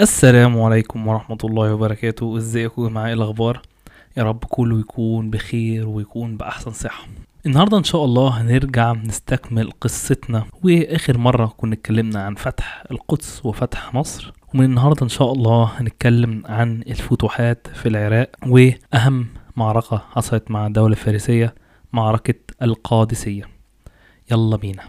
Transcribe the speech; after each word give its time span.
السلام 0.00 0.60
عليكم 0.62 1.08
ورحمة 1.08 1.38
الله 1.44 1.74
وبركاته. 1.74 2.36
إزيكم 2.36 2.84
يا 2.84 2.88
جماعة؟ 2.88 3.06
إيه 3.06 3.12
الأخبار؟ 3.12 3.62
يا 4.16 4.22
رب 4.22 4.44
كله 4.44 4.80
يكون 4.80 5.30
بخير 5.30 5.88
ويكون 5.88 6.36
بأحسن 6.36 6.70
صحة. 6.70 7.06
النهاردة 7.46 7.78
إن 7.78 7.84
شاء 7.84 8.04
الله 8.04 8.40
هنرجع 8.40 8.92
نستكمل 8.92 9.70
قصتنا 9.80 10.44
وآخر 10.62 11.18
مرة 11.18 11.54
كنا 11.56 11.74
اتكلمنا 11.74 12.22
عن 12.22 12.34
فتح 12.34 12.84
القدس 12.90 13.46
وفتح 13.46 13.94
مصر 13.94 14.32
ومن 14.54 14.64
النهاردة 14.64 15.02
إن 15.02 15.08
شاء 15.08 15.32
الله 15.32 15.64
هنتكلم 15.76 16.42
عن 16.46 16.82
الفتوحات 16.82 17.66
في 17.74 17.88
العراق 17.88 18.30
وأهم 18.46 19.26
معركة 19.56 20.02
حصلت 20.10 20.50
مع 20.50 20.66
الدولة 20.66 20.92
الفارسية 20.92 21.54
معركة 21.92 22.34
القادسية. 22.62 23.44
يلا 24.30 24.56
بينا. 24.56 24.82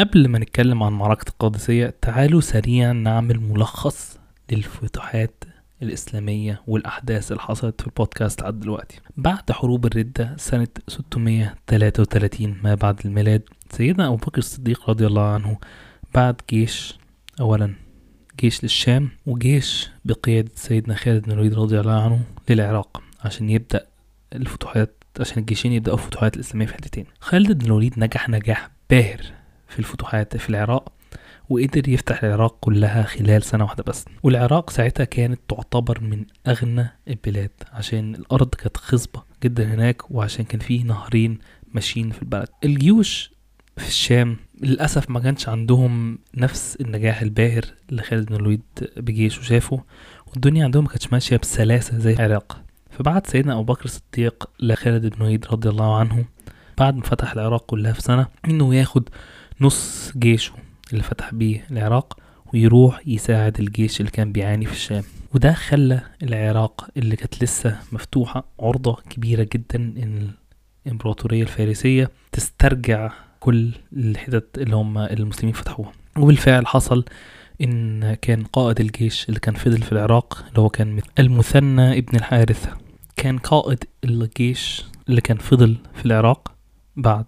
قبل 0.00 0.28
ما 0.28 0.38
نتكلم 0.38 0.82
عن 0.82 0.92
معركة 0.92 1.28
القادسية 1.28 1.94
تعالوا 2.02 2.40
سريعا 2.40 2.92
نعمل 2.92 3.40
ملخص 3.40 4.18
للفتوحات 4.52 5.44
الإسلامية 5.82 6.62
والأحداث 6.66 7.32
اللي 7.32 7.42
حصلت 7.42 7.80
في 7.80 7.86
البودكاست 7.86 8.42
لحد 8.42 8.60
دلوقتي. 8.60 9.00
بعد 9.16 9.52
حروب 9.52 9.86
الردة 9.86 10.36
سنة 10.38 10.68
633 10.88 12.56
ما 12.62 12.74
بعد 12.74 13.00
الميلاد 13.04 13.42
سيدنا 13.70 14.06
أبو 14.06 14.16
بكر 14.16 14.38
الصديق 14.38 14.90
رضي 14.90 15.06
الله 15.06 15.22
عنه 15.34 15.58
بعد 16.14 16.40
جيش 16.50 16.98
أولا 17.40 17.74
جيش 18.40 18.62
للشام 18.62 19.08
وجيش 19.26 19.90
بقيادة 20.04 20.50
سيدنا 20.54 20.94
خالد 20.94 21.24
بن 21.24 21.32
الوليد 21.32 21.54
رضي 21.54 21.80
الله 21.80 22.02
عنه 22.02 22.20
للعراق 22.50 23.02
عشان 23.24 23.50
يبدأ 23.50 23.86
الفتوحات 24.32 25.04
عشان 25.20 25.38
الجيشين 25.38 25.72
يبدأوا 25.72 25.96
الفتوحات 25.96 26.34
الإسلامية 26.34 26.66
في 26.66 26.74
حتتين. 26.74 27.06
خالد 27.20 27.58
بن 27.58 27.66
الوليد 27.66 27.94
نجح 27.98 28.28
نجاح 28.28 28.70
باهر. 28.90 29.39
في 29.70 29.78
الفتوحات 29.78 30.36
في 30.36 30.50
العراق 30.50 30.92
وقدر 31.50 31.88
يفتح 31.88 32.24
العراق 32.24 32.56
كلها 32.60 33.02
خلال 33.02 33.42
سنة 33.42 33.64
واحدة 33.64 33.84
بس. 33.86 34.04
والعراق 34.22 34.70
ساعتها 34.70 35.04
كانت 35.04 35.40
تعتبر 35.48 36.00
من 36.00 36.24
أغنى 36.46 36.86
البلاد 37.08 37.50
عشان 37.72 38.14
الأرض 38.14 38.54
كانت 38.54 38.76
خصبة 38.76 39.22
جدا 39.44 39.74
هناك 39.74 40.10
وعشان 40.10 40.44
كان 40.44 40.60
فيه 40.60 40.84
نهرين 40.84 41.38
ماشيين 41.74 42.10
في 42.10 42.22
البلد. 42.22 42.48
الجيوش 42.64 43.30
في 43.76 43.88
الشام 43.88 44.36
للأسف 44.62 45.10
ما 45.10 45.20
كانش 45.20 45.48
عندهم 45.48 46.18
نفس 46.34 46.76
النجاح 46.80 47.22
الباهر 47.22 47.64
اللي 47.90 48.02
خالد 48.02 48.26
بن 48.28 48.34
الوليد 48.36 48.62
بجيشه 48.96 49.42
شافه 49.42 49.80
والدنيا 50.26 50.64
عندهم 50.64 50.84
ما 50.84 50.90
كانتش 50.90 51.12
ماشية 51.12 51.36
بسلاسة 51.36 51.98
زي 51.98 52.12
العراق. 52.12 52.60
فبعت 52.90 53.26
سيدنا 53.26 53.52
أبو 53.52 53.62
بكر 53.62 53.84
الصديق 53.84 54.50
لخالد 54.60 55.06
بن 55.06 55.16
الوليد 55.16 55.46
رضي 55.50 55.68
الله 55.68 55.96
عنه 55.98 56.24
بعد 56.78 56.96
ما 56.96 57.02
فتح 57.02 57.32
العراق 57.32 57.66
كلها 57.66 57.92
في 57.92 58.00
سنة 58.00 58.26
إنه 58.48 58.74
ياخد 58.74 59.08
نص 59.60 60.12
جيشه 60.16 60.52
اللي 60.92 61.02
فتح 61.02 61.34
بيه 61.34 61.66
العراق 61.70 62.18
ويروح 62.54 63.00
يساعد 63.06 63.60
الجيش 63.60 64.00
اللي 64.00 64.10
كان 64.10 64.32
بيعاني 64.32 64.66
في 64.66 64.72
الشام. 64.72 65.02
وده 65.34 65.52
خلى 65.52 66.00
العراق 66.22 66.88
اللي 66.96 67.16
كانت 67.16 67.44
لسه 67.44 67.78
مفتوحة 67.92 68.44
عرضة 68.60 68.96
كبيرة 69.10 69.48
جدا 69.54 69.78
إن 69.78 70.30
الإمبراطورية 70.86 71.42
الفارسية 71.42 72.10
تسترجع 72.32 73.12
كل 73.40 73.70
الحتت 73.92 74.58
اللي 74.58 74.76
هم 74.76 74.98
المسلمين 74.98 75.54
فتحوها. 75.54 75.92
وبالفعل 76.18 76.66
حصل 76.66 77.04
إن 77.62 78.14
كان 78.14 78.42
قائد 78.44 78.80
الجيش 78.80 79.28
اللي 79.28 79.40
كان 79.40 79.54
فضل 79.54 79.82
في 79.82 79.92
العراق 79.92 80.44
اللي 80.48 80.60
هو 80.60 80.68
كان 80.68 81.00
المثنى 81.18 81.98
ابن 81.98 82.16
الحارثة 82.16 82.76
كان 83.16 83.38
قائد 83.38 83.84
الجيش 84.04 84.84
اللي 85.08 85.20
كان 85.20 85.36
فضل 85.36 85.76
في 85.94 86.06
العراق 86.06 86.52
بعد 86.96 87.24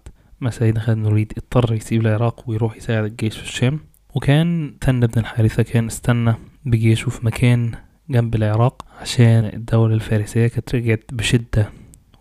سيدنا 0.49 0.79
خالد 0.79 1.05
الوليد 1.07 1.33
اضطر 1.37 1.73
يسيب 1.73 2.01
العراق 2.01 2.49
ويروح 2.49 2.77
يساعد 2.77 3.03
الجيش 3.03 3.37
في 3.37 3.43
الشام. 3.43 3.79
وكان 4.15 4.75
ثنى 4.81 5.07
بن 5.07 5.19
الحارثة 5.19 5.63
كان 5.63 5.85
استنى 5.85 6.33
بجيشه 6.65 7.09
في 7.09 7.25
مكان 7.25 7.71
جنب 8.09 8.35
العراق 8.35 8.85
عشان 9.01 9.45
الدولة 9.53 9.93
الفارسية 9.95 10.47
كانت 10.47 10.75
رجعت 10.75 11.03
بشدة 11.11 11.69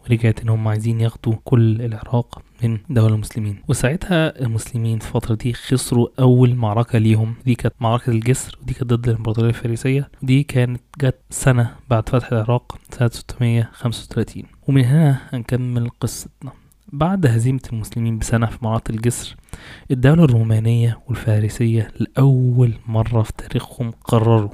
ورجعت 0.05 0.41
إن 0.41 0.49
هم 0.49 0.69
عايزين 0.69 1.01
ياخدوا 1.01 1.35
كل 1.45 1.83
العراق 1.83 2.43
من 2.63 2.79
دولة 2.91 3.15
المسلمين. 3.15 3.57
وساعتها 3.69 4.41
المسلمين 4.41 4.99
في 4.99 5.07
الفترة 5.07 5.35
دي 5.35 5.53
خسروا 5.53 6.09
أول 6.21 6.55
معركة 6.55 6.99
ليهم. 6.99 7.35
دي 7.45 7.55
كانت 7.55 7.75
معركة 7.81 8.11
الجسر 8.11 8.59
ودي 8.63 8.75
كانت 8.75 8.93
ضد 8.95 9.09
الإمبراطورية 9.09 9.49
الفارسية. 9.49 10.11
دي 10.23 10.43
كانت 10.43 10.81
جت 11.01 11.21
سنة 11.31 11.75
بعد 11.91 12.09
فتح 12.09 12.33
العراق 12.33 12.79
سنة 12.91 13.09
635 13.09 14.43
ومن 14.69 14.85
هنا 14.85 15.19
هنكمل 15.33 15.91
قصتنا. 16.01 16.53
بعد 16.93 17.27
هزيمة 17.27 17.61
المسلمين 17.73 18.19
بسنة 18.19 18.47
في 18.47 18.59
معركة 18.63 18.91
الجسر 18.93 19.37
الدولة 19.91 20.25
الرومانية 20.25 21.01
والفارسية 21.09 21.91
لأول 21.99 22.73
مرة 22.87 23.23
في 23.23 23.33
تاريخهم 23.39 23.91
قرروا 23.91 24.51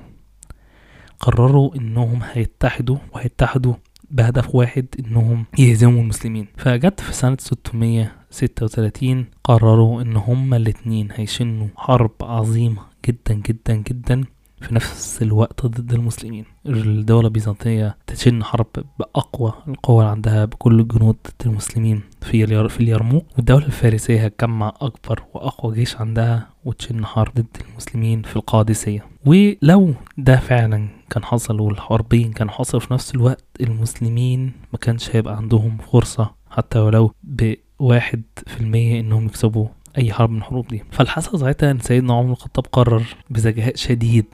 قرروا 1.21 1.77
إنهم 1.77 2.21
هيتحدوا 2.33 2.97
وهيتحدوا 3.13 3.75
بهدف 4.11 4.55
واحد 4.55 4.87
إنهم 4.99 5.45
يهزموا 5.59 6.03
المسلمين. 6.03 6.47
فجت 6.57 7.01
في 7.01 7.13
سنة 7.13 7.37
636 7.41 9.27
قرروا 9.45 10.03
إن 10.03 10.17
هما 10.17 10.57
الاتنين 10.57 11.09
هيشنوا 11.13 11.69
حرب 11.77 12.11
عظيمة 12.23 12.83
جدا 13.09 13.35
جدا 13.35 13.75
جدا 13.75 14.25
في 14.61 14.75
نفس 14.75 15.23
الوقت 15.23 15.67
ضد 15.67 15.93
المسلمين. 15.93 16.45
الدولة 16.67 17.27
البيزنطية 17.27 17.97
تشن 18.07 18.45
حرب 18.45 18.67
بأقوى 18.99 19.53
القوى 19.69 19.99
اللي 19.99 20.11
عندها 20.11 20.45
بكل 20.45 20.81
الجنود 20.81 21.17
ضد 21.27 21.47
المسلمين 21.47 22.03
في 22.23 22.69
في 22.69 22.81
اليرموك. 22.81 23.25
والدولة 23.37 23.67
الفارسية 23.67 24.25
هتجمع 24.25 24.73
أكبر 24.81 25.23
وأقوى 25.35 25.75
جيش 25.75 25.97
عندها 25.97 26.47
وتشن 26.65 27.07
حرب 27.07 27.35
ضد 27.35 27.57
المسلمين 27.71 28.23
في 28.23 28.37
القادسية. 28.37 29.07
ولو 29.27 29.95
ده 30.19 30.37
فعلا 30.37 30.89
كان 31.11 31.25
حصل 31.25 31.61
والحربين 31.61 32.33
كانوا 32.33 32.53
حصلوا 32.53 32.81
في 32.81 32.95
نفس 32.95 33.15
الوقت 33.15 33.45
المسلمين 33.61 34.53
ما 34.73 34.79
كانش 34.79 35.17
هيبقى 35.17 35.37
عندهم 35.37 35.77
فرصة 35.93 36.31
حتى 36.51 36.79
ولو 36.79 37.13
بواحد 37.23 38.23
في 38.47 38.61
المية 38.61 39.01
إنهم 39.01 39.27
يكسبوا 39.27 39.67
أي 39.99 40.13
حرب 40.13 40.31
من 40.31 40.39
الحروب 40.39 40.69
دي. 40.69 40.85
فالحصل 40.91 41.41
ساعتها 41.41 41.71
إن 41.71 41.79
سيدنا 41.79 42.15
عمر 42.15 42.31
الخطاب 42.31 42.67
قرر 42.73 43.03
بذكاء 43.31 43.77
شديد 43.77 44.27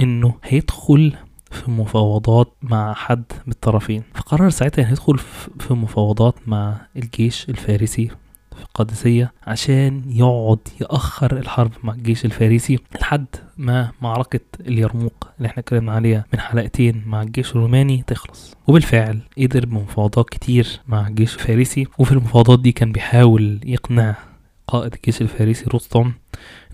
إنه 0.00 0.34
هيدخل 0.44 1.12
في 1.50 1.70
مفاوضات 1.70 2.52
مع 2.62 2.94
حد 2.94 3.24
من 3.46 3.52
الطرفين. 3.52 4.02
فقرر 4.14 4.50
ساعتها 4.50 4.90
يدخل 4.90 5.18
في 5.58 5.74
مفاوضات 5.74 6.34
مع 6.46 6.76
الجيش 6.96 7.48
الفارسي 7.48 8.08
في 8.56 8.62
القادسية 8.62 9.32
عشان 9.46 10.02
يقعد 10.06 10.58
يأخر 10.80 11.36
الحرب 11.38 11.70
مع 11.82 11.92
الجيش 11.92 12.24
الفارسي 12.24 12.78
لحد 13.00 13.26
ما 13.56 13.92
معركة 14.02 14.40
اليرموك 14.60 15.28
اللي 15.38 15.48
إحنا 15.48 15.58
اتكلمنا 15.60 15.92
عليها 15.92 16.24
من 16.32 16.40
حلقتين 16.40 17.02
مع 17.06 17.22
الجيش 17.22 17.50
الروماني 17.50 18.04
تخلص. 18.06 18.54
وبالفعل 18.66 19.20
قدر 19.38 19.66
بمفاوضات 19.66 20.30
كتير 20.30 20.80
مع 20.88 21.06
الجيش 21.08 21.34
الفارسي 21.34 21.86
وفي 21.98 22.12
المفاوضات 22.12 22.60
دي 22.60 22.72
كان 22.72 22.92
بيحاول 22.92 23.60
يقنع 23.64 24.14
قائد 24.66 24.94
الجيش 24.94 25.20
الفارسي 25.22 25.64
رستم 25.74 26.12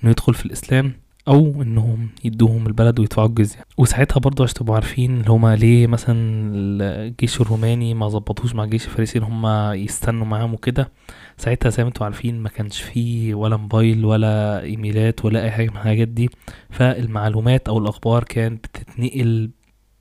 إنه 0.02 0.10
يدخل 0.10 0.34
في 0.34 0.46
الإسلام. 0.46 0.92
أو 1.28 1.62
إنهم 1.62 2.08
يدوهم 2.24 2.66
البلد 2.66 3.00
ويدفعوا 3.00 3.28
الجزية. 3.28 3.64
وساعتها 3.78 4.20
برضه 4.20 4.44
عشان 4.44 4.54
تبقوا 4.54 4.74
عارفين 4.74 5.20
اللي 5.20 5.30
هما 5.30 5.56
ليه 5.56 5.86
مثلا 5.86 6.16
الجيش 6.54 7.40
الروماني 7.40 7.94
ما 7.94 8.08
ظبطوش 8.08 8.54
مع 8.54 8.64
الجيش 8.64 8.84
الفارسي 8.86 9.18
إن 9.18 9.22
هما 9.22 9.74
يستنوا 9.74 10.26
معاهم 10.26 10.54
وكده. 10.54 10.90
ساعتها 11.36 11.70
زي 11.70 11.82
ما 11.82 11.88
أنتوا 11.88 12.04
عارفين 12.06 12.40
ما 12.40 12.48
كانش 12.48 12.80
فيه 12.82 13.34
ولا 13.34 13.56
موبايل 13.56 14.04
ولا 14.04 14.62
إيميلات 14.62 15.24
ولا 15.24 15.42
أي 15.42 15.50
حاجة 15.50 15.70
من 15.70 15.76
الحاجات 15.76 16.08
دي. 16.08 16.30
فالمعلومات 16.70 17.68
أو 17.68 17.78
الأخبار 17.78 18.24
كانت 18.24 18.66
بتتنقل 18.66 19.50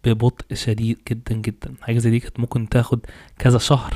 ببطء 0.05 0.55
شديد 0.55 0.97
جدا 1.09 1.35
جدا. 1.35 1.73
حاجة 1.81 1.97
زي 1.97 2.09
دي 2.09 2.19
كانت 2.19 2.39
ممكن 2.39 2.69
تاخد 2.69 2.99
كذا 3.39 3.57
شهر 3.57 3.93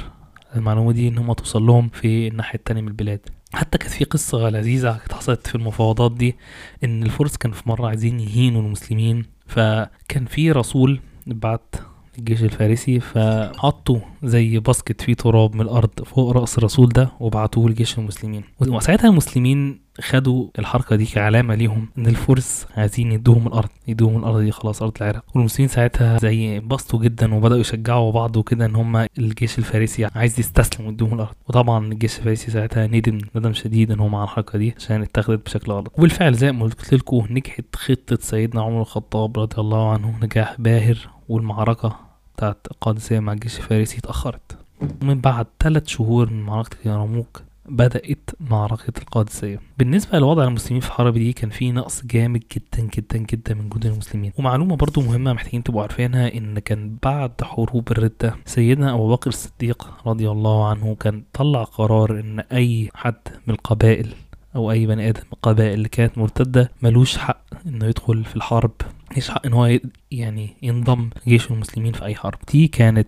المعلومة 0.55 0.91
دي 0.91 1.07
إن 1.07 1.17
هم 1.17 1.33
توصل 1.33 1.63
لهم 1.65 1.89
في 1.89 2.27
الناحية 2.27 2.59
التانية 2.59 2.81
من 2.81 2.87
البلاد. 2.87 3.29
حتى 3.55 3.77
كانت 3.77 3.93
في 3.93 4.03
قصة 4.03 4.49
لذيذة 4.49 4.99
حصلت 5.11 5.47
في 5.47 5.55
المفاوضات 5.55 6.11
دي 6.11 6.35
إن 6.83 7.03
الفرس 7.03 7.37
كانوا 7.37 7.55
في 7.57 7.69
مرة 7.69 7.87
عايزين 7.87 8.19
يهينوا 8.19 8.61
المسلمين 8.61 9.25
فكان 9.47 10.25
في 10.25 10.51
رسول 10.51 10.99
بعت 11.27 11.75
الجيش 12.19 12.43
الفارسي 12.43 12.99
فحطوا 12.99 13.99
زي 14.23 14.59
باسكت 14.59 15.01
فيه 15.01 15.13
تراب 15.13 15.55
من 15.55 15.61
الأرض 15.61 15.89
فوق 16.05 16.31
رأس 16.37 16.57
الرسول 16.57 16.89
ده 16.89 17.11
وبعتوه 17.19 17.69
لجيش 17.69 17.97
المسلمين. 17.99 18.43
وساعتها 18.59 19.07
المسلمين 19.09 19.84
خدوا 20.01 20.47
الحركة 20.59 20.95
دي 20.95 21.05
كعلامة 21.05 21.55
ليهم 21.55 21.87
إن 21.97 22.07
الفرس 22.07 22.67
عايزين 22.77 23.11
يدوهم 23.11 23.47
الأرض 23.47 23.69
يدوهم 23.87 24.17
الأرض 24.17 24.39
دي 24.39 24.51
خلاص 24.51 24.81
أرض 24.81 24.91
العراق. 25.01 25.23
والمسلمين 25.35 25.67
ساعتها 25.69 26.17
زي 26.17 26.57
انبسطوا 26.57 26.99
جدا 26.99 27.35
وبدأوا 27.35 27.59
يشجعوا 27.59 28.11
بعض 28.11 28.37
وكده 28.37 28.65
إن 28.65 28.75
هم 28.75 29.07
الجيش 29.17 29.57
الفارسي 29.59 30.05
عايز 30.05 30.39
يستسلم 30.39 30.87
ويدوهم 30.87 31.13
الأرض. 31.13 31.35
وطبعا 31.47 31.85
الجيش 31.87 32.19
الفارسي 32.19 32.51
ساعتها 32.51 32.87
ندم 32.87 33.17
ندم 33.35 33.53
شديد 33.53 33.91
إن 33.91 33.99
هم 33.99 34.15
على 34.15 34.23
الحركة 34.23 34.59
دي 34.59 34.73
عشان 34.77 35.01
اتخذت 35.01 35.45
بشكل 35.45 35.71
غلط. 35.71 35.91
وبالفعل 35.97 36.33
زي 36.33 36.51
ما 36.51 36.63
قلت 36.63 36.93
لكم 36.93 37.25
نجحت 37.29 37.75
خطة 37.75 38.17
سيدنا 38.21 38.61
عمر 38.61 38.81
الخطاب 38.81 39.39
رضي 39.39 39.61
الله 39.61 39.91
عنه 39.91 40.19
نجاح 40.23 40.55
باهر 40.61 40.97
والمعركة 41.29 41.95
بتاعت 42.35 42.67
القادسية 42.71 43.19
مع 43.19 43.33
الجيش 43.33 43.57
الفارسي 43.57 43.97
اتأخرت. 43.97 44.57
ومن 45.01 45.21
بعد 45.21 45.45
ثلاث 45.59 45.87
شهور 45.87 46.29
من 46.29 46.43
معركة 46.43 46.77
اليرموك 46.85 47.41
بدأت 47.69 48.29
معركة 48.39 48.93
القادسية. 49.01 49.59
بالنسبة 49.77 50.19
لوضع 50.19 50.43
المسلمين 50.43 50.81
في 50.81 50.87
الحرب 50.87 51.13
دي 51.13 51.33
كان 51.33 51.49
في 51.49 51.71
نقص 51.71 52.05
جامد 52.05 52.43
جدا 52.53 52.89
جدا 52.97 53.17
جدا 53.17 53.53
من 53.53 53.69
جنود 53.69 53.85
المسلمين. 53.85 54.31
ومعلومة 54.37 54.75
برضو 54.75 55.01
مهمة 55.01 55.33
محتاجين 55.33 55.63
تبقوا 55.63 55.81
عارفينها 55.81 56.33
إن 56.33 56.59
كان 56.59 56.97
بعد 57.03 57.31
حروب 57.43 57.91
الردة 57.91 58.35
سيدنا 58.45 58.93
أبو 58.93 59.11
بكر 59.11 59.29
الصديق 59.29 59.89
رضي 60.07 60.29
الله 60.29 60.67
عنه 60.69 60.95
كان 60.95 61.23
طلع 61.33 61.63
قرار 61.63 62.19
إن 62.19 62.39
أي 62.39 62.89
حد 62.95 63.21
من 63.47 63.53
القبائل 63.53 64.13
أو 64.55 64.71
أي 64.71 64.85
بني 64.85 65.09
آدم 65.09 65.19
من 65.21 65.33
القبائل 65.33 65.73
اللي 65.73 65.89
كانت 65.89 66.17
مرتدة 66.17 66.71
ملوش 66.81 67.17
حق 67.17 67.41
إنه 67.65 67.85
يدخل 67.85 68.23
في 68.23 68.35
الحرب 68.35 68.71
ملوش 69.11 69.29
حق 69.29 69.45
إن 69.45 69.53
هو 69.53 69.79
يعني 70.11 70.49
ينضم 70.61 71.09
جيش 71.27 71.51
المسلمين 71.51 71.93
في 71.93 72.05
أي 72.05 72.15
حرب. 72.15 72.37
دي 72.53 72.67
كانت 72.67 73.07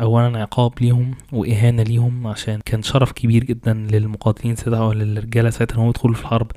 اولا 0.00 0.38
عقاب 0.38 0.72
ليهم 0.80 1.14
وإهانة 1.32 1.82
ليهم 1.82 2.26
عشان 2.26 2.60
كان 2.64 2.82
شرف 2.82 3.12
كبير 3.12 3.44
جدا 3.44 3.72
للمقاتلين 3.74 4.56
ساعتها 4.56 4.78
أو 4.78 4.92
للرجالة 4.92 5.50
ساعتها 5.50 5.74
إن 5.76 5.80
هم 5.80 5.88
يدخلوا 5.88 6.14
في 6.14 6.20
الحرب. 6.20 6.50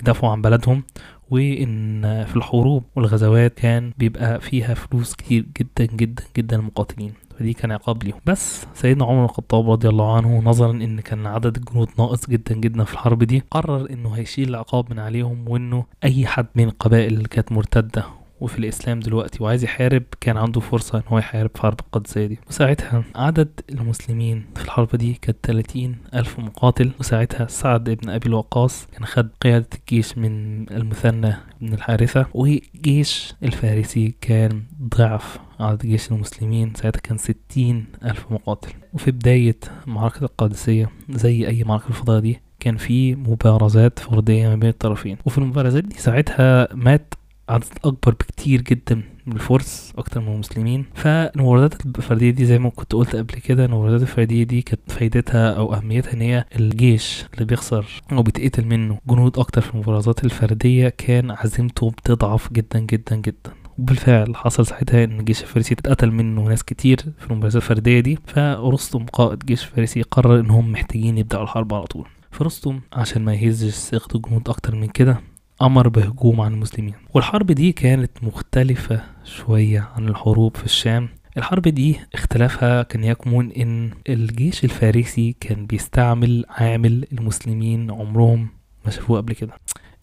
يدافعوا 0.00 0.32
عن 0.32 0.42
بلدهم 0.42 0.82
وإن 1.30 2.02
في 2.24 2.36
الحروب 2.36 2.84
والغزوات 2.96 3.54
كان 3.54 3.92
بيبقى 3.98 4.40
فيها 4.40 4.74
فلوس 4.74 5.14
كتير 5.14 5.46
جدا 5.58 5.92
جدا 5.96 6.22
جدا 6.36 6.56
للمقاتلين. 6.56 7.12
فدي 7.38 7.52
كان 7.52 7.72
عقاب 7.72 8.04
ليهم. 8.04 8.20
بس 8.26 8.66
سيدنا 8.74 9.04
عمر 9.04 9.24
الخطاب 9.24 9.70
رضي 9.70 9.88
الله 9.88 10.16
عنه 10.16 10.38
نظرا 10.44 10.70
إن 10.70 11.00
كان 11.00 11.26
عدد 11.26 11.56
الجنود 11.56 11.88
ناقص 11.98 12.26
جدا 12.30 12.54
جدا 12.54 12.84
في 12.84 12.92
الحرب 12.92 13.22
دي 13.24 13.42
قرر 13.50 13.90
إنه 13.90 14.10
هيشيل 14.12 14.48
العقاب 14.48 14.90
من 14.90 14.98
عليهم 14.98 15.48
وإنه 15.48 15.84
أي 16.04 16.26
حد 16.26 16.46
من 16.54 16.64
القبائل 16.64 17.12
اللي 17.14 17.28
كانت 17.28 17.52
مرتدة 17.52 18.04
وفي 18.40 18.58
الإسلام 18.58 19.00
دلوقتي 19.00 19.42
وعايز 19.42 19.64
يحارب 19.64 20.02
كان 20.20 20.36
عنده 20.36 20.60
فرصة 20.60 20.98
إن 20.98 21.02
هو 21.08 21.18
يحارب 21.18 21.50
في 21.54 21.62
حرب 21.62 21.80
القادسية 21.80 22.26
دي. 22.26 22.38
وساعتها 22.48 23.04
عدد 23.14 23.48
المسلمين 23.70 24.44
في 24.56 24.64
الحرب 24.64 24.96
دي 24.96 25.18
كانت 25.22 25.38
30 25.42 25.96
ألف 26.14 26.38
مقاتل. 26.38 26.90
وساعتها 27.00 27.46
سعد 27.46 27.90
بن 27.90 28.10
أبي 28.10 28.26
الوقاص 28.26 28.86
كان 28.86 29.04
خد 29.04 29.28
قيادة 29.40 29.68
الجيش 29.78 30.18
من 30.18 30.62
المثنى 30.70 31.34
بن 31.60 31.72
الحارثة. 31.72 32.26
وجيش 32.34 33.34
الفارسي 33.42 34.14
كان 34.20 34.62
ضعف 34.96 35.38
عدد 35.60 35.86
جيش 35.86 36.12
المسلمين. 36.12 36.72
ساعتها 36.74 37.00
كان 37.00 37.18
60 37.18 37.84
ألف 38.04 38.26
مقاتل. 38.32 38.72
وفي 38.94 39.10
بداية 39.10 39.56
معركة 39.86 40.24
القادسية 40.24 40.90
زي 41.10 41.48
أي 41.48 41.64
معركة 41.64 41.88
الفضاء 41.88 42.20
دي 42.20 42.40
كان 42.60 42.76
في 42.76 43.14
مبارزات 43.14 43.98
فردية 43.98 44.48
ما 44.48 44.54
بين 44.56 44.70
الطرفين. 44.70 45.16
وفي 45.26 45.38
المبارزات 45.38 45.84
دي 45.84 45.96
ساعتها 45.98 46.68
مات 46.74 47.14
عدد 47.48 47.64
أكبر 47.84 48.12
بكتير 48.14 48.60
جدا 48.62 49.02
من 49.26 49.32
الفرس 49.32 49.92
أكتر 49.98 50.20
من 50.20 50.32
المسلمين. 50.32 50.84
فالمبارزات 50.94 51.86
الفردية 51.86 52.30
دي 52.30 52.44
زي 52.44 52.58
ما 52.58 52.70
كنت 52.70 52.92
قلت 52.92 53.16
قبل 53.16 53.34
كده 53.34 53.64
المبارزات 53.64 54.02
الفردية 54.02 54.42
دي 54.42 54.62
كانت 54.62 54.92
فايدتها 54.92 55.50
أو 55.52 55.74
أهميتها 55.74 56.12
إن 56.12 56.20
هي 56.20 56.44
الجيش 56.56 57.24
اللي 57.34 57.44
بيخسر 57.44 57.86
أو 58.12 58.22
بيتقتل 58.22 58.64
منه. 58.66 58.98
جنود 59.08 59.38
أكتر 59.38 59.60
في 59.60 59.74
المبارزات 59.74 60.24
الفردية 60.24 60.88
كان 60.88 61.30
عزيمته 61.30 61.90
بتضعف 61.90 62.52
جدا 62.52 62.78
جدا 62.78 63.16
جدا. 63.16 63.52
وبالفعل 63.78 64.36
حصل 64.36 64.66
ساعتها 64.66 65.04
إن 65.04 65.20
الجيش 65.20 65.42
الفارسي 65.42 65.74
اتقتل 65.74 66.10
منه 66.10 66.42
ناس 66.42 66.64
كتير 66.64 67.00
في 67.18 67.30
المبارزات 67.30 67.62
الفردية 67.62 68.00
دي. 68.00 68.18
فرستم 68.26 69.06
قائد 69.06 69.38
جيش 69.38 69.64
فارسي 69.64 70.02
قرر 70.02 70.40
ان 70.40 70.50
هم 70.50 70.72
محتاجين 70.72 71.18
يبدأوا 71.18 71.42
الحرب 71.42 71.74
على 71.74 71.84
طول. 71.86 72.08
فرستم 72.30 72.80
عشان 72.92 73.24
ما 73.24 73.34
يهزش 73.34 73.74
ثقة 73.74 74.16
الجنود 74.16 74.48
أكتر 74.48 74.74
من 74.74 74.86
كده. 74.88 75.20
أمر 75.62 75.88
بهجوم 75.88 76.40
على 76.40 76.54
المسلمين. 76.54 76.94
والحرب 77.14 77.46
دي 77.52 77.72
كانت 77.72 78.10
مختلفة 78.22 79.02
شوية 79.24 79.88
عن 79.96 80.08
الحروب 80.08 80.56
في 80.56 80.64
الشام. 80.64 81.08
الحرب 81.36 81.62
دي 81.62 81.96
اختلافها 82.14 82.82
كان 82.82 83.04
يكمن 83.04 83.52
إن 83.52 83.90
الجيش 84.08 84.64
الفارسي 84.64 85.36
كان 85.40 85.66
بيستعمل 85.66 86.44
عامل 86.48 87.06
المسلمين 87.12 87.90
عمرهم 87.90 88.48
ما 88.84 88.90
شافوه 88.90 89.16
قبل 89.20 89.32
كده. 89.34 89.52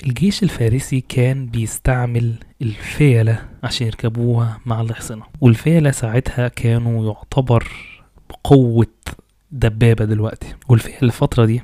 الجيش 0.06 0.44
الفارسي 0.44 1.02
كان 1.02 1.46
بيستعمل 1.46 2.34
الفيلة 2.62 3.46
عشان 3.64 3.88
يركبوها 3.88 4.60
مع 4.66 4.82
الحصنة. 4.82 5.24
والفيلة 5.42 5.92
ساعتها 5.92 6.48
كانوا 6.48 7.06
يعتبر 7.06 7.68
بقوة 8.30 8.88
دبابة 9.52 10.06
دلوقتي. 10.06 10.48
والفيلة 10.70 10.98
الفترة 11.04 11.46
دي 11.46 11.62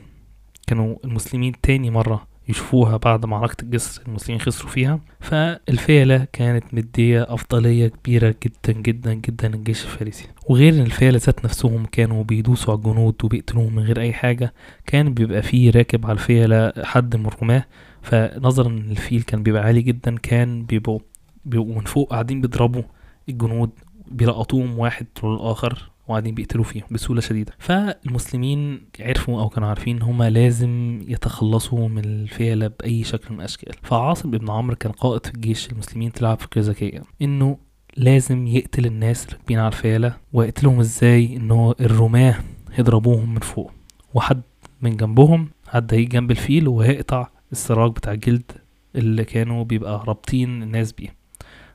كانوا 0.68 0.96
المسلمين 1.06 1.54
تاني 1.64 1.90
مرة 1.90 2.31
يشوفوها 2.50 2.98
بعد 2.98 3.26
معركة 3.26 3.62
الجسر 3.64 4.02
المسلمين 4.08 4.42
خسروا 4.42 4.70
فيها. 4.72 5.00
فالفيلة 5.20 6.28
كانت 6.34 6.64
مدية 6.74 7.26
أفضلية 7.30 7.88
كبيرة 7.88 8.36
جدا 8.44 8.74
جدا 8.82 9.14
جدا 9.14 9.48
للجيش 9.48 9.84
الفارسي. 9.84 10.28
وغير 10.50 10.74
إن 10.74 10.80
الفيلة 10.82 11.18
ذات 11.26 11.46
نفسهم 11.46 11.86
كانوا 11.86 12.24
بيدوسوا 12.24 12.74
على 12.74 12.78
الجنود 12.80 13.16
وبيقتلوهم 13.24 13.76
من 13.76 13.84
غير 13.84 14.00
أي 14.02 14.14
حاجة 14.14 14.54
كان 14.86 15.14
بيبقى 15.14 15.42
فيه 15.42 15.72
راكب 15.72 16.06
على 16.06 16.14
الفيلة 16.14 16.74
حد 16.84 17.16
من 17.16 17.26
الرماة 17.26 17.66
فنظرا 18.02 18.68
إن 18.68 18.92
الفيل 18.92 19.22
كان 19.22 19.44
بيبقى 19.44 19.64
عالي 19.64 19.82
جدا 19.82 20.18
كان 20.18 20.64
بيبقوا 20.66 21.00
بيبقوا 21.46 21.76
من 21.76 21.82
فوق 21.86 22.10
قاعدين 22.10 22.42
بيضربوا 22.42 22.84
الجنود 23.30 23.70
بيلقطوهم 24.12 24.80
واحد 24.80 25.06
تلو 25.16 25.34
الآخر 25.36 25.91
وقاعدين 26.12 26.36
بيقتلوا 26.36 26.63
فيهم 26.63 26.84
بسهولة 26.92 27.22
شديدة. 27.22 27.54
فالمسلمين 27.60 28.81
عرفوا 29.00 29.42
أو 29.42 29.50
كانوا 29.50 29.69
عارفين 29.69 29.96
إن 29.96 30.02
هما 30.02 30.30
لازم 30.30 31.00
يتخلصوا 31.08 31.88
من 31.88 32.06
الفيلة 32.06 32.68
بأي 32.68 33.04
شكل 33.04 33.34
من 33.34 33.40
الأشكال. 33.40 33.74
فعاصم 33.84 34.31
بن 34.31 34.50
عمرو 34.50 34.75
كان 34.75 34.92
قائد 34.92 35.25
في 35.25 35.31
الجيش 35.36 35.72
المسلمين 35.72 36.12
تلعب 36.12 36.40
فكرة 36.40 36.62
ذكية 36.62 37.04
إنه 37.22 37.58
لازم 37.98 38.48
يقتل 38.48 38.86
الناس 38.86 39.25
اللي 39.25 39.38
راكبين 39.38 39.60
على 39.60 39.68
الفيلة 39.68 40.18
ويقتلهم 40.34 40.80
إزاي؟ 40.80 41.36
إن 41.36 41.52
هو 41.52 41.75
الرماة 41.80 42.36
يضربوهم 42.80 43.34
من 43.34 43.40
فوق 43.40 43.72
وحد 44.13 44.42
من 44.81 44.98
جنبهم 44.98 45.50
حد 45.68 45.94
هيجي 45.94 46.06
جنب 46.06 46.31
الفيل 46.31 46.68
وهيقطع 46.68 47.28
السراج 47.52 47.92
بتاع 47.92 48.13
الجلد 48.13 48.52
اللي 48.96 49.24
كانوا 49.25 49.63
بيبقى 49.63 50.04
رابطين 50.08 50.63
الناس 50.63 50.92
بيه. 50.92 51.16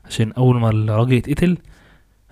عشان 0.05 0.31
أول 0.31 0.59
ما 0.59 0.69
الراجل 0.69 1.13
يتقتل 1.13 1.57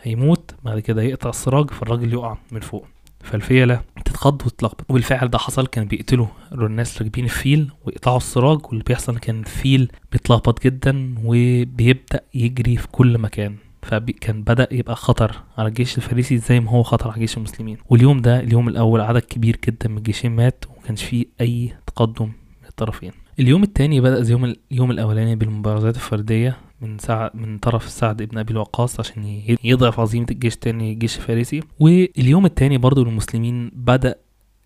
هيموت 0.01 0.34
بعد 0.65 0.79
كده 0.79 1.01
يقطع 1.01 1.29
السراج 1.29 1.71
فالراجل 1.71 2.13
يقع 2.13 2.37
من 2.51 2.59
فوق. 2.59 2.85
فالفيلة 3.23 3.81
تتخض 4.05 4.41
وتتلخبط. 4.45 4.85
وبالفعل 4.89 5.27
ده 5.27 5.37
حصل 5.37 5.67
كان 5.67 5.85
بيقتلوا 5.85 6.27
الناس 6.51 7.01
راكبين 7.01 7.23
الفيل 7.23 7.71
ويقطعوا 7.85 8.17
السراج 8.17 8.59
واللي 8.65 8.83
بيحصل 8.83 9.17
كان 9.17 9.39
الفيل 9.39 9.91
بيتلخبط 10.11 10.63
جدا 10.63 11.15
وبيبدأ 11.23 12.19
يجري 12.33 12.77
في 12.77 12.87
كل 12.87 13.17
مكان. 13.17 13.55
فكان 13.81 14.43
بدأ 14.43 14.67
يبقى 14.71 14.95
خطر 14.95 15.35
على 15.57 15.67
الجيش 15.67 15.97
الفارسي 15.97 16.37
زي 16.37 16.59
ما 16.59 16.71
هو 16.71 16.83
خطر 16.83 17.11
على 17.11 17.19
جيش 17.19 17.37
المسلمين. 17.37 17.77
واليوم 17.89 18.21
ده 18.21 18.39
اليوم 18.39 18.67
الأول 18.67 19.01
عدد 19.01 19.21
كبير 19.21 19.57
جدا 19.67 19.89
من 19.89 19.97
الجيشين 19.97 20.31
مات 20.31 20.65
ومكانش 20.69 21.03
فيه 21.03 21.25
أي 21.41 21.73
تقدم 21.87 22.25
من 22.25 22.67
الطرفين. 22.69 23.11
اليوم 23.39 23.63
التاني 23.63 24.01
بدأ 24.01 24.21
زي 24.21 24.31
يوم 24.33 24.53
اليوم 24.71 24.91
الأولاني 24.91 25.35
بالمبارزات 25.35 25.95
الفردية. 25.95 26.57
من 26.81 26.97
سعد 26.97 27.31
من 27.33 27.57
طرف 27.57 27.89
سعد 27.89 28.21
ابن 28.21 28.37
أبي 28.37 28.51
الوقاص 28.53 28.99
عشان 28.99 29.41
يضعف 29.63 29.99
عظيمة 29.99 30.25
الجيش 30.31 30.55
تاني 30.57 30.93
الجيش 30.93 31.17
الفارسي. 31.17 31.59
واليوم 31.79 32.45
التاني 32.45 32.77
برضو 32.77 33.01
المسلمين 33.03 33.71
بدأ 33.75 34.15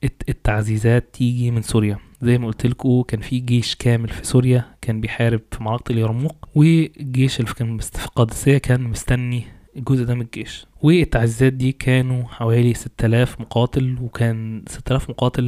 الت- 0.03 0.29
التعزيزات 0.29 1.09
تيجي 1.13 1.51
من 1.51 1.61
سوريا. 1.61 1.97
زي 2.21 2.37
ما 2.37 2.47
قلت 2.47 2.65
لكم 2.65 3.01
كان 3.01 3.21
في 3.21 3.39
جيش 3.39 3.75
كامل 3.75 4.09
في 4.09 4.23
سوريا 4.25 4.65
كان 4.81 5.01
بيحارب 5.01 5.41
في 5.51 5.63
معركة 5.63 5.91
اليرموك. 5.91 6.47
والجيش 6.55 7.39
اللي 7.39 7.53
كان 7.53 7.77
في 7.77 8.05
القادسية 8.05 8.57
كان 8.57 8.81
مستني 8.83 9.43
الجزء 9.77 10.03
ده 10.05 10.15
من 10.15 10.21
الجيش. 10.21 10.65
والتعزيزات 10.81 11.53
دي 11.53 11.71
كانوا 11.71 12.23
حوالي 12.23 12.73
6000 12.73 13.41
مقاتل 13.41 13.97
وكان 14.01 14.63
6000 14.67 15.09
مقاتل 15.09 15.43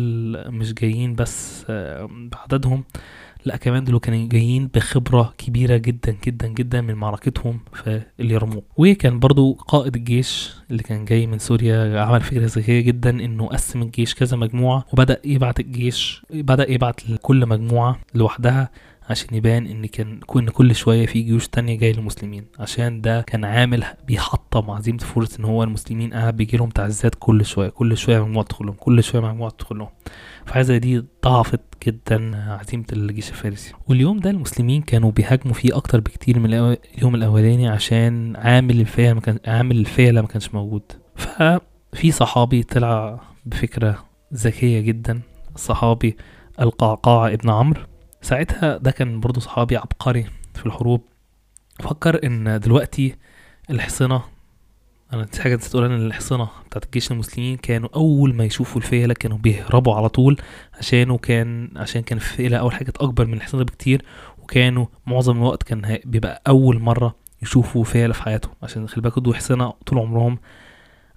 مش 0.47 0.73
جايين 0.73 1.15
بس 1.15 1.65
آه، 1.69 2.09
بعددهم. 2.31 2.83
لا 3.45 3.57
كمان 3.57 3.83
دول 3.83 3.99
كانوا 3.99 4.27
جايين 4.29 4.69
بخبرة 4.73 5.33
كبيرة 5.37 5.77
جدا 5.77 6.17
جدا 6.25 6.47
جدا 6.47 6.81
من 6.81 6.93
معركتهم 6.93 7.59
في 7.73 8.01
اليرموك. 8.19 8.63
وكان 8.77 9.19
برضو 9.19 9.53
قائد 9.53 9.95
الجيش 9.95 10.53
اللي 10.71 10.83
كان 10.83 11.05
جاي 11.05 11.27
من 11.27 11.39
سوريا 11.39 12.01
عمل 12.01 12.21
فكرة 12.21 12.45
ذكية 12.45 12.81
جدا 12.81 13.09
إنه 13.09 13.47
قسم 13.47 13.81
الجيش 13.81 14.15
كذا 14.15 14.37
مجموعة 14.37 14.85
وبدأ 14.93 15.21
يبعت 15.25 15.59
الجيش 15.59 16.25
بدأ 16.29 16.71
يبعت 16.71 17.09
لكل 17.09 17.45
مجموعة 17.45 17.99
لوحدها 18.15 18.69
عشان 19.09 19.35
يبان 19.35 19.65
إن 19.67 19.85
كان 19.85 20.19
كن 20.25 20.49
كل 20.49 20.75
شوية 20.75 21.05
في 21.05 21.21
جيوش 21.21 21.47
تانية 21.47 21.77
جاية 21.77 21.93
للمسلمين. 21.93 22.45
عشان 22.59 23.01
ده 23.01 23.21
كان 23.21 23.45
عامل 23.45 23.83
بيحطم 24.07 24.71
عزيمه 24.71 24.97
فرص 24.97 25.39
إن 25.39 25.45
هو 25.45 25.63
المسلمين 25.63 26.13
قاعد 26.13 26.37
بيجي 26.37 26.57
لهم 26.57 26.69
تعزيزات 26.69 27.15
كل 27.19 27.45
شوية 27.45 27.69
كل 27.69 27.97
شوية 27.97 28.19
مجموعة 28.25 28.45
تدخل 28.45 28.65
لهم 28.65 28.75
كل 28.75 29.03
شوية 29.03 29.21
مجموعة 29.21 29.51
تدخل 29.51 29.77
لهم 29.77 29.89
فحاجة 30.45 30.63
زي 30.63 30.79
دي 30.79 31.03
ضعفت 31.25 31.59
جدا 31.87 32.35
عزيمه 32.51 32.85
الجيش 32.93 33.29
الفارسي. 33.29 33.73
واليوم 33.87 34.19
ده 34.19 34.29
المسلمين 34.29 34.81
كانوا 34.81 35.11
بيهاجموا 35.11 35.53
فيه 35.53 35.77
أكتر 35.77 35.99
بكتير 35.99 36.39
من 36.39 36.53
اليوم 36.53 37.15
الأولاني 37.15 37.67
عشان 37.67 38.35
عامل 38.35 38.79
الفيلة 38.79 39.13
ما 39.13 39.19
كان 39.21 39.39
عامل 39.47 39.77
الفيلة 39.77 40.21
ما 40.21 40.27
كانش 40.27 40.53
موجود. 40.53 40.83
ففي 41.15 42.11
صحابي 42.11 42.63
طلع 42.63 43.19
بفكرة 43.45 44.03
ذكية 44.33 44.79
جدا. 44.81 45.21
الصحابي 45.55 46.17
القعقاع 46.61 47.27
ابن 47.33 47.49
عمرو. 47.49 47.81
ساعتها 48.21 48.77
ده 48.77 48.91
كان 48.91 49.19
برضو 49.19 49.39
صحابي 49.39 49.77
عبقري 49.77 50.25
في 50.53 50.65
الحروب. 50.65 51.01
فكر 51.79 52.25
إن 52.25 52.59
دلوقتي 52.59 53.15
الحصنة 53.69 54.21
أنا 55.13 55.23
دي 55.25 55.41
حاجة 55.41 55.55
نسيت 55.55 55.75
إن 55.75 56.05
الحصنة 56.05 56.49
بتاعت 56.67 56.85
الجيش 56.85 57.11
المسلمين 57.11 57.57
كانوا 57.57 57.89
أول 57.95 58.35
ما 58.35 58.43
يشوفوا 58.45 58.81
الفيلة 58.81 59.13
كانوا 59.13 59.37
بيهربوا 59.37 59.95
على 59.95 60.09
طول 60.09 60.37
عشانه 60.73 61.17
كان 61.17 61.69
عشان 61.75 62.01
كان 62.01 62.17
الفيلة 62.17 62.57
أول 62.57 62.73
حاجة 62.73 62.93
أكبر 62.99 63.25
من 63.25 63.33
الحصنة 63.33 63.63
بكتير 63.63 64.05
وكانوا 64.43 64.85
معظم 65.05 65.37
الوقت 65.37 65.63
كان 65.63 65.97
بيبقى 66.05 66.41
أول 66.47 66.79
مرة 66.79 67.15
يشوفوا 67.41 67.83
فيلة 67.83 68.13
في 68.13 68.23
حياتهم. 68.23 68.53
عشان 68.63 68.87
خلي 68.87 69.01
بالكوا 69.01 69.21
دول 69.23 69.35
حصنة 69.35 69.73
طول 69.85 69.99
عمرهم 69.99 70.39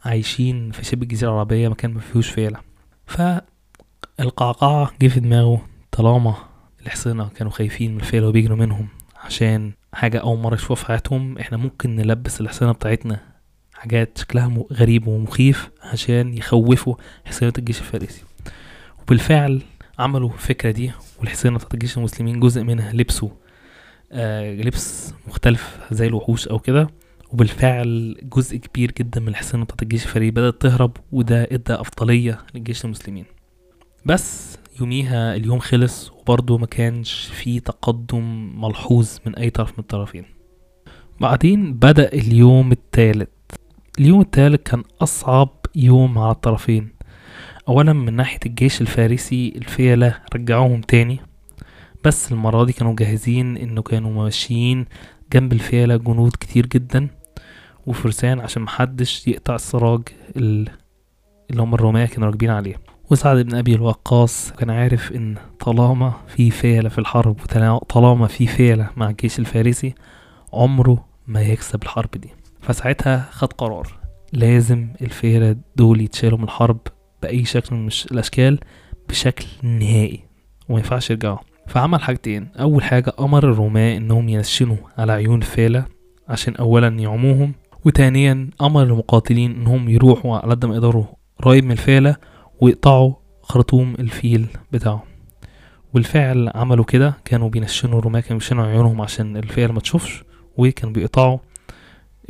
عايشين 0.04 0.70
في 0.70 0.84
شبه 0.84 1.02
الجزيرة 1.02 1.30
العربية 1.30 1.68
مكان 1.68 1.94
ما 1.94 2.00
فيهوش 2.00 2.30
فيلة. 2.30 2.60
فالقعقاع 3.06 4.90
جه 5.02 5.08
في 5.08 5.20
دماغه 5.20 5.66
طالما 5.92 6.34
الحصنه 6.86 7.28
كانوا 7.28 7.52
خايفين 7.52 7.94
من 7.94 8.00
الفيلة 8.00 8.28
وبيجروا 8.28 8.56
منهم 8.56 8.88
عشان 9.24 9.72
حاجة 9.92 10.18
أول 10.18 10.38
مرة 10.38 10.54
يشوفوها 10.54 10.76
في 10.76 10.86
حياتهم. 10.86 11.38
إحنا 11.38 11.58
ممكن 11.58 11.96
نلبس 11.96 12.40
الحصانة 12.40 12.72
بتاعتنا 12.72 13.20
حاجات 13.74 14.18
شكلها 14.18 14.64
غريب 14.72 15.06
ومخيف 15.06 15.70
عشان 15.82 16.34
يخوفوا 16.34 16.94
حصانة 17.24 17.52
الجيش 17.58 17.78
الفارسي. 17.80 18.22
وبالفعل 19.02 19.62
عملوا 19.98 20.32
الفكرة 20.32 20.70
دي 20.70 20.90
والحصانة 21.20 21.56
بتاعت 21.56 21.74
الجيش 21.74 21.98
المسلمين 21.98 22.40
جزء 22.40 22.62
منها 22.62 22.92
لبسوا 22.92 23.28
آه 24.12 24.54
لبس 24.54 25.14
مختلف 25.26 25.78
زي 25.92 26.06
الوحوش 26.06 26.48
أو 26.48 26.58
كده. 26.58 26.88
وبالفعل 27.32 28.16
جزء 28.22 28.56
كبير 28.56 28.92
جدا 28.98 29.20
من 29.20 29.28
الحصانة 29.28 29.64
بتاعت 29.64 29.82
الجيش 29.82 30.04
الفارسي 30.04 30.30
بدأت 30.30 30.62
تهرب 30.62 30.96
وده 31.12 31.42
إدى 31.44 31.74
أفضلية 31.74 32.38
للجيش 32.54 32.84
المسلمين. 32.84 33.24
بس 34.06 34.58
يوميها 34.80 35.34
اليوم 35.36 35.58
خلص 35.58 36.10
وبرضه 36.10 36.58
ما 36.58 36.66
كانش 36.66 37.26
في 37.26 37.60
تقدم 37.60 38.50
ملحوظ 38.64 39.10
من 39.26 39.34
أي 39.36 39.50
طرف 39.50 39.70
من 39.72 39.78
الطرفين. 39.78 40.24
بعدين 41.20 41.74
بدأ 41.74 42.12
اليوم 42.12 42.72
الثالث. 42.72 43.28
اليوم 43.98 44.20
الثالث 44.20 44.62
كان 44.62 44.82
أصعب 45.00 45.50
يوم 45.76 46.18
على 46.18 46.30
الطرفين. 46.30 46.88
أولا 47.68 47.92
من 47.92 48.16
ناحية 48.16 48.38
الجيش 48.46 48.80
الفارسي 48.80 49.52
الفيلة 49.56 50.20
رجعوهم 50.34 50.80
تاني 50.80 51.20
بس 52.04 52.32
المرة 52.32 52.64
دي 52.64 52.72
كانوا 52.72 52.94
جاهزين 52.96 53.56
إنه 53.56 53.82
كانوا 53.82 54.24
ماشيين 54.24 54.86
جنب 55.32 55.52
الفيلة 55.52 55.96
جنود 55.96 56.32
كتير 56.40 56.66
جدا 56.66 57.08
وفرسان 57.86 58.40
عشان 58.40 58.62
محدش 58.62 59.28
يقطع 59.28 59.54
السراج 59.54 60.02
ال- 60.36 60.68
اللي 61.50 61.62
هم 61.62 61.74
الرومان 61.74 62.06
كانوا 62.06 62.28
راكبين 62.28 62.50
عليه. 62.50 62.76
وسعد 63.10 63.36
بن 63.36 63.54
أبي 63.54 63.74
الوقاص 63.74 64.52
كان 64.52 64.70
عارف 64.70 65.12
إن 65.12 65.34
طالما 65.60 66.12
في 66.26 66.50
فيلة 66.50 66.88
في 66.88 66.98
الحرب 66.98 67.40
وطالما 67.40 68.26
في 68.26 68.46
فيلة 68.46 68.90
مع 68.96 69.10
الجيش 69.10 69.38
الفارسي 69.38 69.94
عمره 70.52 71.04
ما 71.26 71.42
يكسب 71.42 71.82
الحرب 71.82 72.10
دي. 72.10 72.28
فساعتها 72.60 73.28
خد 73.30 73.52
قرار. 73.52 73.88
لازم 74.32 74.88
الفيلة 75.02 75.56
دول 75.76 76.00
يتشالوا 76.00 76.38
من 76.38 76.44
الحرب 76.44 76.78
بأي 77.22 77.44
شكل 77.44 77.76
من 77.76 77.88
الأشكال 78.10 78.58
بشكل 79.08 79.46
نهائي 79.62 80.20
وما 80.68 80.78
ينفعش 80.78 81.10
يرجعوا. 81.10 81.38
فعمل 81.66 82.00
حاجتين. 82.02 82.48
أول 82.60 82.82
حاجة 82.84 83.12
أمر 83.20 83.44
الرومان 83.44 83.96
إنهم 83.96 84.28
ينشنوا 84.28 84.76
على 84.98 85.12
عيون 85.12 85.38
الفيلة 85.38 85.84
عشان 86.28 86.54
أولا 86.56 86.88
يعموهم 86.88 87.52
وتانيا 87.84 88.50
أمر 88.62 88.82
المقاتلين 88.82 89.50
إنهم 89.50 89.88
يروحوا 89.88 90.36
على 90.38 90.50
قد 90.50 90.66
ما 90.66 90.74
يقدروا 90.74 91.04
قريب 91.42 91.64
من 91.64 91.72
الفيلة 91.72 92.16
ويقطعوا 92.64 93.12
خرطوم 93.42 93.94
الفيل 93.98 94.46
بتاعه. 94.72 95.02
والفعل 95.94 96.50
عملوا 96.54 96.84
كده 96.84 97.14
كانوا 97.24 97.48
بينشنوا 97.48 97.98
الرماة 97.98 98.20
كانوا 98.20 98.38
بينشنوا 98.38 98.66
عيونهم 98.66 99.00
عشان 99.00 99.36
الفيل 99.36 99.72
ما 99.72 99.80
تشوفش 99.80 100.24
وكانوا 100.56 100.94
بيقطعوا 100.94 101.38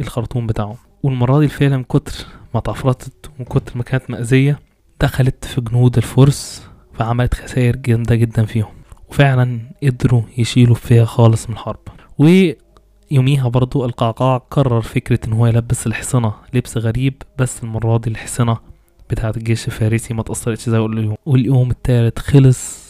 الخرطوم 0.01 0.47
بتاعه. 0.47 0.77
والمرة 1.03 1.39
دي 1.39 1.45
الفيلة 1.45 1.77
من 1.77 1.85
كتر 1.85 2.27
ما 2.55 2.61
اتعفرتت 2.61 3.31
ومن 3.37 3.45
كتر 3.45 3.73
ما 3.77 3.83
كانت 3.83 4.11
مأذية 4.11 4.59
دخلت 5.01 5.45
في 5.45 5.61
جنود 5.61 5.97
الفرس 5.97 6.69
فعملت 6.93 7.35
خسائر 7.35 7.77
جامدة 7.77 8.15
جدا 8.15 8.45
فيهم. 8.45 8.73
وفعلا 9.09 9.61
قدروا 9.83 10.23
يشيلوا 10.39 10.75
فيها 10.75 11.05
خالص 11.05 11.49
من 11.51 11.55
الحرب. 11.55 11.81
ويوميها 12.19 13.49
برضو 13.49 13.85
القعقاع 13.85 14.37
قرر 14.39 14.81
فكرة 14.81 15.19
إن 15.27 15.33
هو 15.33 15.47
يلبس 15.47 15.87
الحصنة 15.87 16.33
لبس 16.55 16.79
غريب 16.79 17.23
بس 17.39 17.63
المرة 17.63 17.99
دي 17.99 18.11
الحصنة 18.11 18.74
بتاعة 19.11 19.33
الجيش 19.37 19.67
الفارسي 19.67 20.15
ما 20.15 20.23
تأثرتش 20.23 20.69
زي 20.69 20.79
اليوم 20.79 21.17
واليوم 21.27 21.71
التالت 21.71 22.19
خلص 22.19 22.85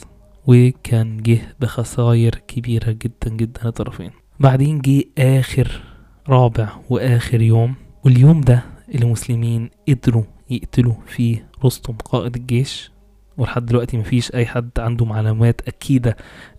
وكان 0.46 1.22
جه 1.22 1.38
بخسائر 1.60 2.34
كبيرة 2.48 2.90
جدا 2.90 3.30
جدا 3.30 3.60
للطرفين 3.64 4.10
بعدين 4.40 4.80
جه 4.80 5.04
آخر 5.18 5.80
رابع 6.28 6.68
وآخر 6.90 7.40
يوم. 7.42 7.74
واليوم 8.04 8.40
ده 8.40 8.62
المسلمين 8.94 9.70
قدروا 9.88 10.22
يقتلوا 10.50 10.94
فيه 11.06 11.46
رستم 11.64 11.92
قائد 11.94 12.36
الجيش. 12.36 12.90
ولحد 13.36 13.66
دلوقتي 13.66 13.96
مفيش 13.96 14.34
أي 14.34 14.46
حد 14.46 14.70
عنده 14.78 15.04
معلومات 15.04 15.60
أكيدة 15.68 16.16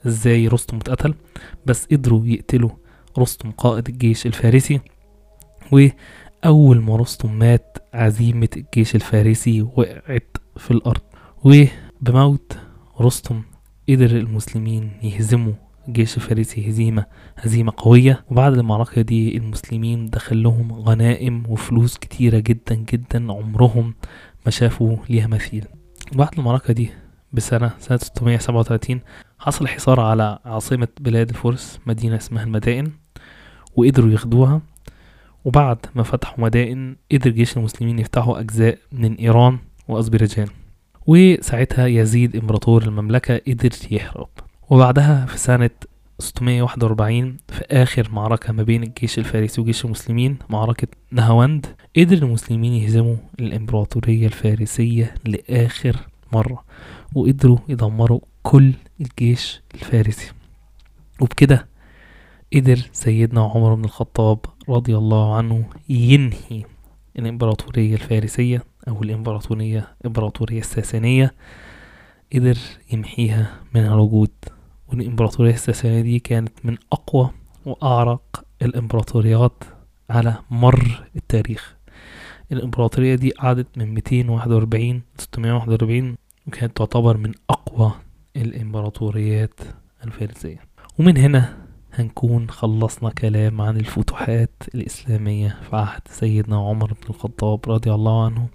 إزاي 0.07 0.47
رستم 0.47 0.77
اتقتل. 0.77 1.13
بس 1.65 1.85
قدروا 1.85 2.25
يقتلوا 2.25 2.69
رستم 3.19 3.51
قائد 3.51 3.89
الجيش 3.89 4.25
الفارسي. 4.25 4.79
وأول 6.45 6.81
ما 6.81 6.95
رستم 6.95 7.39
مات 7.39 7.77
عزيمة 7.93 8.49
الجيش 8.57 8.95
الفارسي 8.95 9.61
وقعت 9.61 10.37
في 10.57 10.71
الأرض. 10.71 11.01
وبموت 11.43 12.57
رستم 13.01 13.41
قدر 13.89 14.05
المسلمين 14.05 14.91
يهزموا 15.03 15.53
الجيش 15.87 16.17
الفارسي 16.17 16.69
هزيمة 16.69 17.05
هزيمة 17.37 17.73
قوية. 17.77 18.25
وبعد 18.31 18.57
المعركة 18.57 19.01
دي 19.01 19.37
المسلمين 19.37 20.09
دخل 20.09 20.43
لهم 20.43 20.73
غنائم 20.73 21.43
وفلوس 21.49 21.97
كتيرة 21.97 22.39
جدا 22.39 22.75
جدا 22.75 23.31
عمرهم 23.33 23.93
ما 24.45 24.51
شافوا 24.51 24.97
ليها 25.09 25.27
مثيل. 25.27 25.65
بعد 26.13 26.29
المعركة 26.37 26.73
دي 26.73 26.89
بسنة 27.33 27.71
سنة 27.79 27.97
637 27.97 28.99
حصل 29.39 29.67
حصار 29.67 29.99
على 29.99 30.39
عاصمة 30.45 30.87
بلاد 30.99 31.29
الفرس 31.29 31.79
مدينة 31.85 32.15
اسمها 32.15 32.43
المدائن 32.43 32.91
وقدروا 33.75 34.11
ياخدوها. 34.11 34.61
وبعد 35.45 35.77
ما 35.95 36.03
فتحوا 36.03 36.43
مدائن 36.43 36.95
قدر 37.11 37.29
جيش 37.29 37.57
المسلمين 37.57 37.99
يفتحوا 37.99 38.39
أجزاء 38.39 38.77
من 38.91 39.15
إيران 39.15 39.57
وأذربيجان 39.87 40.47
وساعتها 41.07 41.87
يزيد 41.87 42.35
إمبراطور 42.35 42.83
المملكة 42.83 43.41
قدر 43.47 43.69
يهرب 43.91 44.29
وبعدها 44.69 45.25
في 45.25 45.37
سنة 45.37 45.69
641 46.19 47.37
في 47.47 47.61
آخر 47.71 48.09
معركة 48.11 48.53
ما 48.53 48.63
بين 48.63 48.83
الجيش 48.83 49.19
الفارسي 49.19 49.61
وجيش 49.61 49.85
المسلمين 49.85 50.37
معركة 50.49 50.87
نهاوند 51.11 51.65
قدر 51.97 52.17
المسلمين 52.17 52.73
يهزموا 52.73 53.15
الإمبراطورية 53.39 54.25
الفارسية 54.25 55.15
لآخر 55.25 55.95
مرة 56.33 56.63
وقدروا 57.15 57.57
يدمروا 57.69 58.19
كل 58.43 58.73
الجيش 59.01 59.61
الفارسي. 59.75 60.31
وبكده 61.21 61.67
قدر 62.55 62.79
سيدنا 62.91 63.41
عمر 63.41 63.75
بن 63.75 63.85
الخطاب 63.85 64.39
رضي 64.69 64.97
الله 64.97 65.35
عنه 65.35 65.69
ينهي 65.89 66.63
الإمبراطورية 67.19 67.93
الفارسية 67.93 68.63
أو 68.87 69.03
الإمبراطورية 69.03 69.87
الإمبراطورية 70.01 70.59
الساسانية 70.59 71.33
قدر 72.33 72.57
يمحيها 72.91 73.59
من 73.73 73.85
الوجود. 73.85 74.31
والإمبراطورية 74.87 75.53
الساسانية 75.53 76.01
دي 76.01 76.19
كانت 76.19 76.51
من 76.63 76.77
أقوى 76.93 77.29
وأعرق 77.65 78.45
الإمبراطوريات 78.61 79.63
على 80.09 80.35
مر 80.51 81.03
التاريخ. 81.15 81.75
الإمبراطورية 82.51 83.15
دي 83.15 83.29
قعدت 83.29 83.77
من 83.77 83.93
241 83.93 84.95
ل 84.97 85.21
641 85.21 86.15
وكانت 86.47 86.77
تعتبر 86.77 87.17
من 87.17 87.31
أقوى 87.49 87.91
الإمبراطوريات 88.35 89.59
الفارسية. 90.03 90.59
ومن 90.99 91.17
هنا 91.17 91.64
هنكون 91.95 92.49
خلصنا 92.49 93.09
كلام 93.09 93.61
عن 93.61 93.77
الفتوحات 93.77 94.63
الإسلامية 94.75 95.57
في 95.69 95.75
عهد 95.75 96.01
سيدنا 96.09 96.57
عمر 96.57 96.87
بن 96.87 97.09
الخطاب 97.09 97.59
رضي 97.67 97.93
الله 97.93 98.25
عنه. 98.25 98.47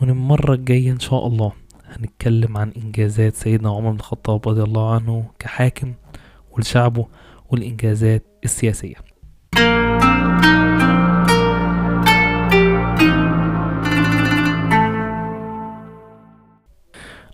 والمرة 0.00 0.54
الجاية 0.54 0.90
إن 0.90 0.98
شاء 1.00 1.26
الله 1.26 1.52
هنتكلم 1.86 2.56
عن 2.56 2.72
إنجازات 2.84 3.34
سيدنا 3.34 3.70
عمر 3.70 3.90
بن 3.90 3.96
الخطاب 3.96 4.48
رضي 4.48 4.62
الله 4.62 4.94
عنه 4.94 5.24
كحاكم 5.38 5.94
ولشعبه 6.52 7.06
والإنجازات 7.50 8.24
السياسية. 8.44 8.96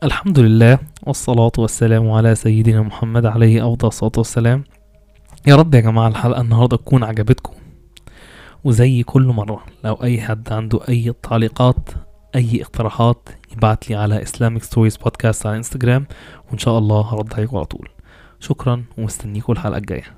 الحمد 0.05 0.39
لله 0.39 0.79
والصلاة 1.07 1.53
والسلام 1.59 2.11
على 2.11 2.35
سيدنا 2.35 2.83
محمد 2.83 3.27
عليه 3.27 3.69
أفضل 3.69 3.89
الصلاة 3.89 4.13
والسلام. 4.17 4.65
يا 5.47 5.57
رب 5.57 5.75
يا 5.75 5.81
جماعة 5.81 6.09
الحلقة 6.09 6.41
النهاردة 6.41 6.77
تكون 6.77 7.05
عجبتكم. 7.05 7.53
وزي 8.65 9.03
كل 9.03 9.27
مرة 9.27 9.65
لو 9.85 9.95
أي 9.95 10.21
حد 10.21 10.53
عنده 10.53 10.81
أي 10.89 11.15
تعليقات 11.23 11.91
أي 12.35 12.63
اقتراحات 12.63 13.29
يبعت 13.53 13.91
لي 13.91 13.97
على 13.97 14.25
Islamic 14.25 14.63
Stories 14.63 14.97
Podcast 15.05 15.47
على 15.47 15.57
انستجرام 15.57 16.07
وإن 16.51 16.59
شاء 16.59 16.79
الله 16.79 17.01
هرد 17.01 17.35
عليكم 17.35 17.57
على 17.57 17.67
طول. 17.67 17.89
شكرا 18.41 18.85
ومستنيكم 18.99 19.53
الحلقة 19.53 19.79
الجاية. 19.79 20.15